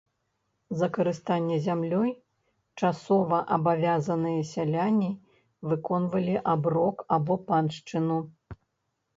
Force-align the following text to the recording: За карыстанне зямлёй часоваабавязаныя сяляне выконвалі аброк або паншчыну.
За 0.79 0.87
карыстанне 0.95 1.57
зямлёй 1.65 2.09
часоваабавязаныя 2.81 4.41
сяляне 4.53 5.11
выконвалі 5.75 6.35
аброк 6.55 7.07
або 7.19 7.39
паншчыну. 7.53 8.19